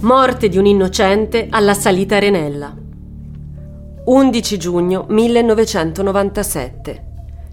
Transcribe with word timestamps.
Morte 0.00 0.50
di 0.50 0.58
un 0.58 0.66
innocente 0.66 1.46
alla 1.48 1.72
salita 1.72 2.18
Renella. 2.18 2.70
11 4.04 4.58
giugno 4.58 5.06
1997. 5.08 7.04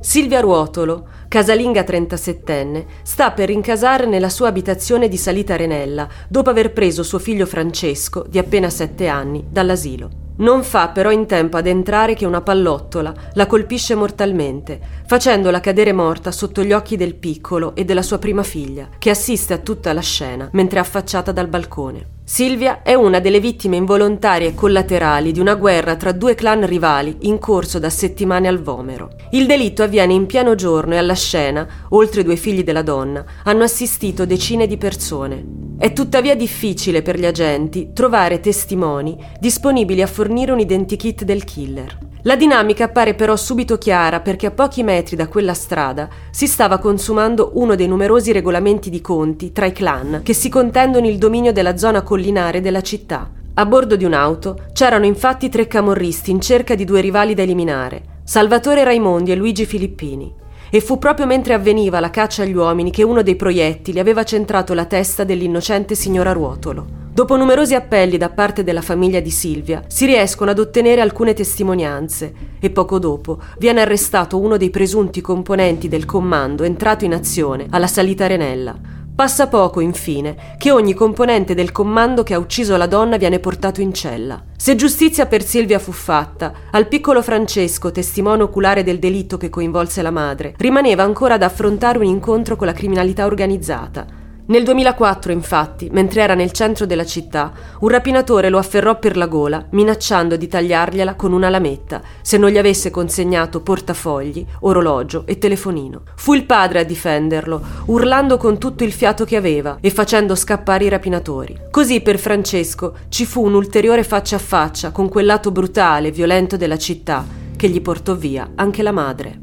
Silvia 0.02 0.42
Ruotolo, 0.42 1.08
casalinga 1.30 1.84
37enne, 1.84 2.86
sta 3.02 3.32
per 3.32 3.48
rincasare 3.48 4.08
nella 4.08 4.28
sua 4.28 4.50
abitazione 4.50 5.08
di 5.08 5.16
Salita 5.16 5.56
Renella 5.56 6.06
dopo 6.28 6.50
aver 6.50 6.74
preso 6.74 7.02
suo 7.02 7.18
figlio 7.18 7.46
Francesco, 7.46 8.26
di 8.28 8.38
appena 8.38 8.70
7 8.70 9.08
anni, 9.08 9.46
dall'asilo. 9.50 10.10
Non 10.36 10.64
fa 10.64 10.90
però 10.90 11.12
in 11.12 11.28
tempo 11.28 11.56
ad 11.56 11.68
entrare 11.68 12.16
che 12.16 12.26
una 12.26 12.42
pallottola 12.42 13.14
la 13.34 13.46
colpisce 13.46 13.96
mortalmente, 13.96 14.82
facendola 15.06 15.62
cadere 15.62 15.94
morta 15.94 16.32
sotto 16.32 16.64
gli 16.64 16.74
occhi 16.74 16.98
del 16.98 17.16
piccolo 17.16 17.74
e 17.76 17.86
della 17.86 18.02
sua 18.02 18.18
prima 18.18 18.44
figlia, 18.44 18.90
che 18.98 19.12
assiste 19.12 19.54
a 19.54 19.60
tutta 19.60 19.94
la 19.94 20.02
scena 20.02 20.50
mentre 20.52 20.80
è 20.80 20.82
affacciata 20.82 21.32
dal 21.32 21.48
balcone. 21.48 22.08
Silvia 22.26 22.84
è 22.84 22.94
una 22.94 23.20
delle 23.20 23.42
vittime 23.42 23.76
involontarie 23.76 24.54
collaterali 24.54 25.34
di 25.34 25.42
una 25.42 25.56
guerra 25.56 25.98
tra 25.98 26.14
due 26.14 26.36
clan 26.36 26.66
rivali 26.66 27.18
in 27.24 27.38
corso 27.38 27.80
da 27.80 27.90
settimane 27.90 28.48
al 28.48 28.62
Vomero. 28.62 29.10
Il 29.32 29.46
delitto 29.46 29.84
avviene 29.84 30.14
in 30.14 30.26
pieno 30.26 30.56
giorno 30.56 30.94
e 30.94 30.98
alla 30.98 31.16
scena, 31.16 31.68
oltre 31.90 32.24
due 32.24 32.38
figli 32.38 32.64
della 32.64 32.82
donna, 32.82 33.26
hanno 33.44 33.64
assistito 33.64 34.26
decine 34.26 34.68
di 34.68 34.78
persone. 34.78 35.46
È 35.78 35.92
tuttavia 35.92 36.34
difficile 36.34 37.02
per 37.02 37.20
gli 37.20 37.26
agenti 37.26 37.92
trovare 37.94 38.40
testimoni 38.40 39.18
disponibili 39.38 40.02
a 40.02 40.08
fornire 40.08 40.54
un 40.54 40.60
identikit 40.60 41.26
del 41.26 41.44
killer. 41.44 42.13
La 42.26 42.38
dinamica 42.38 42.86
appare 42.86 43.16
però 43.16 43.36
subito 43.36 43.78
chiara 43.78 44.22
perché 44.22 44.46
a 44.46 44.52
pochi 44.52 44.82
metri 44.82 45.18
da 45.18 45.28
quella 45.28 45.54
strada 45.54 46.08
si 46.32 46.48
stava 46.48 46.78
consumando 46.78 47.52
uno 47.56 47.76
dei 47.76 47.86
numerosi 47.86 48.32
regolamenti 48.32 48.90
di 48.90 49.02
conti 49.02 49.52
tra 49.52 49.66
i 49.66 49.74
clan 49.74 50.22
che 50.24 50.34
si 50.34 50.48
contendono 50.48 51.06
il 51.06 51.18
dominio 51.18 51.52
della 51.52 51.76
zona 51.76 52.02
collinare 52.02 52.62
della 52.62 52.80
città. 52.80 53.30
A 53.56 53.66
bordo 53.66 53.98
di 53.98 54.06
un'auto 54.06 54.68
c'erano 54.72 55.06
infatti 55.06 55.50
tre 55.50 55.68
camorristi 55.68 56.32
in 56.32 56.40
cerca 56.40 56.76
di 56.76 56.86
due 56.86 57.02
rivali 57.02 57.34
da 57.34 57.42
eliminare, 57.42 58.22
Salvatore 58.24 58.86
Raimondi 58.86 59.34
e 59.34 59.36
Luigi 59.36 59.66
Filippini. 59.66 60.34
E 60.70 60.80
fu 60.80 60.98
proprio 60.98 61.26
mentre 61.26 61.54
avveniva 61.54 62.00
la 62.00 62.10
caccia 62.10 62.44
agli 62.44 62.56
uomini 62.56 62.90
che 62.90 63.04
uno 63.04 63.22
dei 63.22 63.36
proiettili 63.36 64.00
aveva 64.00 64.24
centrato 64.24 64.74
la 64.74 64.86
testa 64.86 65.26
dell'innocente 65.26 65.94
signora 65.94 66.32
Ruotolo. 66.32 67.03
Dopo 67.14 67.38
numerosi 67.38 67.76
appelli 67.76 68.18
da 68.18 68.30
parte 68.30 68.64
della 68.64 68.82
famiglia 68.82 69.20
di 69.20 69.30
Silvia, 69.30 69.84
si 69.86 70.08
riescono 70.08 70.50
ad 70.50 70.58
ottenere 70.58 71.00
alcune 71.00 71.36
testimonianze 71.36 72.34
e 72.60 72.72
poco 72.72 72.98
dopo 72.98 73.40
viene 73.60 73.82
arrestato 73.82 74.40
uno 74.40 74.58
dei 74.58 74.72
presunti 74.72 75.22
componenti 75.22 75.88
del 75.88 76.06
comando 76.06 76.64
entrato 76.64 77.06
in 77.06 77.14
azione 77.14 77.68
alla 77.70 77.86
salita 77.86 78.26
Renella. 78.26 78.76
Passa 79.16 79.46
poco, 79.46 79.80
infine, 79.80 80.56
che 80.58 80.72
ogni 80.72 80.96
componente 80.96 81.54
del 81.54 81.72
comando 81.72 82.24
che 82.24 82.34
ha 82.34 82.40
ucciso 82.40 82.78
la 82.78 82.88
donna 82.88 83.18
viene 83.18 83.38
portato 83.38 83.80
in 83.80 83.94
cella. 83.94 84.44
Se 84.58 84.76
giustizia 84.76 85.28
per 85.28 85.44
Silvia 85.44 85.78
fu 85.78 85.92
fatta, 85.92 86.52
al 86.72 86.88
piccolo 86.88 87.22
Francesco, 87.22 87.92
testimone 87.92 88.42
oculare 88.42 88.82
del 88.82 88.98
delitto 88.98 89.38
che 89.38 89.52
coinvolse 89.52 90.02
la 90.02 90.10
madre, 90.10 90.56
rimaneva 90.58 91.04
ancora 91.04 91.38
da 91.38 91.46
affrontare 91.46 92.00
un 92.00 92.06
incontro 92.06 92.56
con 92.56 92.66
la 92.66 92.74
criminalità 92.74 93.26
organizzata. 93.26 94.22
Nel 94.46 94.66
2004, 94.66 95.32
infatti, 95.32 95.88
mentre 95.94 96.22
era 96.22 96.34
nel 96.34 96.52
centro 96.52 96.86
della 96.86 97.06
città, 97.06 97.54
un 97.80 97.88
rapinatore 97.88 98.50
lo 98.50 98.58
afferrò 98.58 99.00
per 99.00 99.16
la 99.16 99.28
gola, 99.28 99.66
minacciando 99.70 100.36
di 100.36 100.50
tagliargliela 100.50 101.16
con 101.16 101.32
una 101.32 101.48
lametta 101.48 102.02
se 102.22 102.38
non 102.38 102.50
gli 102.50 102.58
avesse 102.58 102.92
consegnato 102.92 103.62
portafogli, 103.62 104.46
orologio 104.62 105.24
e 105.26 105.38
telefonino. 105.38 106.02
Fu 106.18 106.34
il 106.34 106.44
padre 106.44 106.82
a 106.82 106.84
difenderlo, 106.84 107.62
urlando 107.86 108.36
con 108.36 108.58
tutto 108.58 108.84
il 108.84 108.92
fiato 108.92 109.24
che 109.24 109.38
aveva 109.38 109.78
e 109.80 109.90
facendo 109.90 110.36
scappare 110.36 110.84
i 110.84 110.90
rapinatori. 110.90 111.58
Così 111.72 112.02
per 112.02 112.20
Francesco 112.20 112.96
ci 113.08 113.26
fu 113.26 113.46
un 113.46 113.54
ulteriore 113.54 114.04
faccia 114.04 114.36
a 114.36 114.40
faccia 114.40 114.92
con 114.92 115.08
quel 115.08 115.26
lato 115.26 115.52
brutale 115.52 116.10
e 116.10 116.12
violento 116.12 116.58
della 116.58 116.78
città 116.78 117.26
che 117.56 117.70
gli 117.70 117.80
portò 117.80 118.14
via 118.14 118.52
anche 118.56 118.84
la 118.84 118.92
madre. 118.92 119.43